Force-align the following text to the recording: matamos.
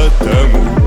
matamos. 0.00 0.79